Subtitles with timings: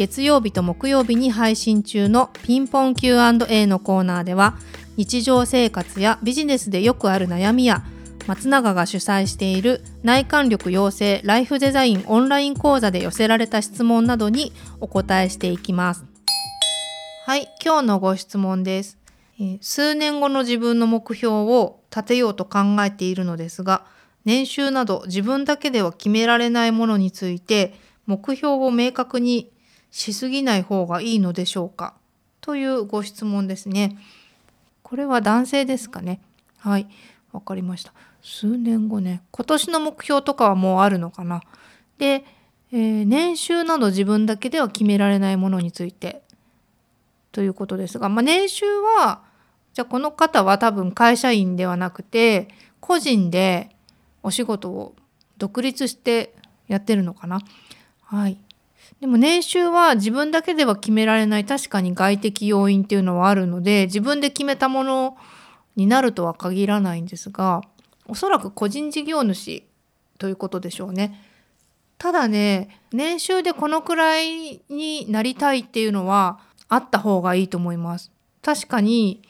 [0.00, 4.56] 月曜日と木曜日に配信中のピンポン Q&A のコーナーでは
[4.96, 7.84] 日常生活やビジネスでよくある悩みや
[8.26, 16.06] 松永が主催している内観力養成ライフデザインオンライン講座で寄せられた質問などにお答えしていきます。
[17.26, 18.96] はい、今日のご質問です。
[19.60, 23.84] 数年後の自分の目標を立てようと考えているのですが、
[24.24, 27.74] 年収など自分だけでは決められないものについて
[28.06, 29.52] 目標を明確に
[29.90, 31.94] しすぎない方がいいのでしょうか？
[32.40, 33.98] というご質問ですね。
[34.82, 36.20] これは男性ですかね？
[36.58, 36.88] はい、
[37.32, 37.92] わかりました。
[38.22, 41.42] 数年後ね、今年の目標とかはもうあるのかな？
[41.98, 42.24] で、
[42.72, 46.22] えー、年収など自分だけでは決められないものについて
[47.32, 49.22] ということですが、まあ、年収は
[49.74, 52.48] じゃあこの方は多分会社員ではなくて
[52.80, 53.74] 個人で
[54.22, 54.94] お仕事を
[55.38, 56.34] 独立して
[56.68, 57.40] やってるのかな？
[58.02, 58.38] はい。
[59.00, 65.16] でも年収は自分だけでは決められない確かに外的要因っていうのはあるので自分で決めたもの
[65.76, 67.62] になるとは限らないんですが
[68.06, 69.62] おそらく個人事業主
[70.18, 71.24] ということでしょうね。
[71.96, 78.10] ただね年収でこのくらいになりたいっていうのはあった方がいいと思います。
[78.42, 79.22] 確かに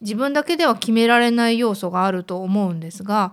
[0.00, 3.32] 自分だけでは決められない要素があると思うんですが、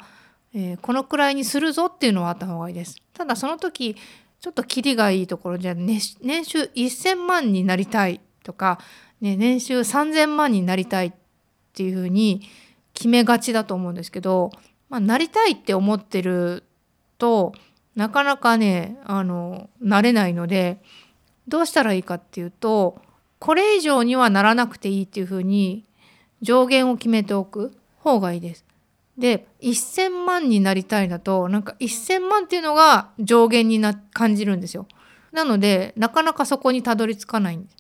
[0.53, 2.97] えー、このくらいにするぞっていうのはあった方がいいです。
[3.13, 3.95] ただその時
[4.39, 8.79] ちょっとキリがいいところじゃ、ね、年収1,000万になりたいとか、
[9.19, 11.13] ね、年収3,000万になりたいっ
[11.73, 12.41] ていうふうに
[12.93, 14.51] 決めがちだと思うんですけど、
[14.89, 16.63] まあ、なりたいって思ってる
[17.17, 17.53] と
[17.95, 20.81] なかなかねあのなれないので
[21.47, 23.01] どうしたらいいかっていうと
[23.39, 25.83] これ以上にはならなくていいっていうふうに
[26.41, 28.66] 上限を決めておく方がいいです。
[29.17, 34.87] で1,000万になりたいだとなんか1,000万っていうのが上限にな感じるんですよ。
[35.31, 37.77] なのでなかなかそこにたどり着かないんです。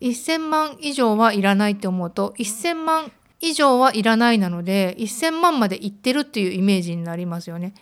[0.00, 7.74] 1,000万以上はいらないって思うと1,000万以上はいらないなので1,000万までいってるっていうイメージになりますよね。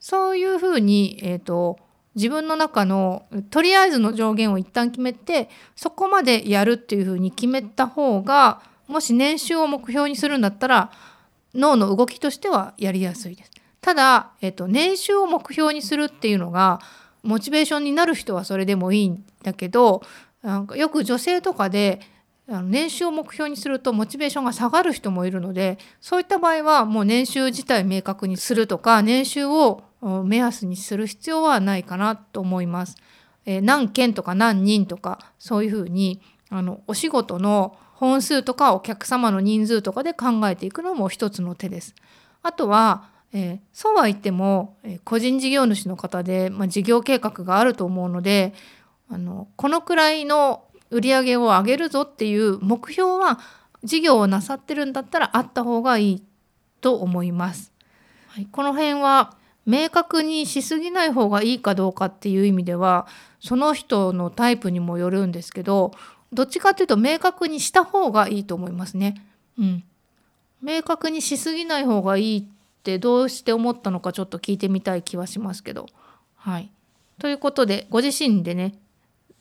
[0.00, 1.78] そういうふうに、えーと、
[2.16, 10.90] 自分の中のとりあえずの上限を一旦決めてそこまでやるっていうふうに決めた方がもし年収を目標にするんだったら
[11.54, 13.50] 脳の動きとしてはやりやすいです。
[13.80, 16.80] ただ、えっと、年収を目標にするっていうのが
[17.22, 20.02] モチベーションになる人はそれでもいいんだけど
[20.42, 22.00] なんかよく女性とかで
[22.46, 29.82] 年収を目標にするとモチベーションが下がる人もいるのでそういった場合はもう年収自体明確にするとか年収を
[30.24, 32.96] 目安にする必要はないかなと思います。
[33.44, 41.94] え、何件とか何人とかそういうふうにあのお仕事の本数とかお客様の人数とかで考えていくのも一つの手です。
[42.42, 48.54] あとは、えー、そうは言っても、えー、個人事業主の方で、まあ、事業計画があると思うので
[49.10, 53.38] あのこのくらいの売り上げを上げるぞっていう目標は
[53.84, 56.24] 事業をなさってるんだったらあった方がいい
[56.80, 57.70] と思います。
[58.28, 63.06] はい、この辺は明確にしすぎない方がいいかどうかっていう意味では
[63.40, 65.92] その人のタイプにもよるんですけど
[66.32, 69.24] どっちかっていうと明確にした方がいいと思いますね。
[69.58, 69.84] うん。
[70.62, 72.44] 明確にしすぎない方がいいっ
[72.82, 75.86] てどうして思ったのかちょっと聞いてみたい気はしますけど。
[76.36, 76.70] はい。
[77.18, 78.74] ということでご自身でね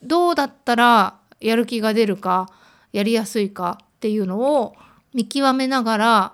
[0.03, 2.49] どうだったらやる気が出るか
[2.91, 4.75] やりやすいかっていうのを
[5.13, 6.33] 見極めながら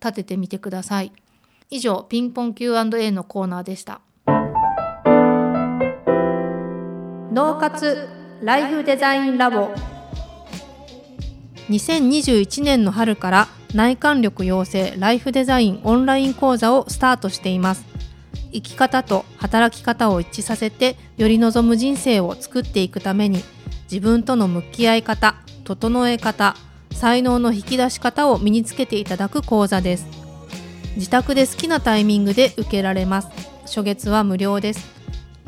[0.00, 1.12] 立ててみてください。
[1.70, 4.00] 以上ピンポン Q&A のコーナーでした。
[7.32, 8.08] 脳活
[8.42, 9.70] ライフデザインラボ
[11.72, 17.86] 2021年の春から内観力養成ライフデザインオンライン講座をスタートしています。
[18.52, 23.42] 生き方と働き方を一致させてより望む人生を作っていくために
[23.90, 26.54] 自分との向き合い方整え方
[26.90, 30.06] 才能の引き出し方を身につけていただく講座です。
[30.96, 33.28] 自宅で好きなタイミングで受けられます。
[33.62, 34.92] 初月は無料です。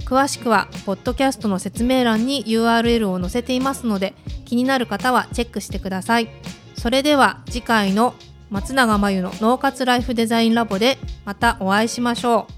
[0.06, 4.14] 詳しくはポッドキャストの説明欄に URL を載せていますので
[4.44, 6.28] 気になる方はチェックしてください。
[6.76, 8.14] それでは次回の
[8.50, 12.53] 松永真由の脳活ライフデザインラボでまたお会いしましょう。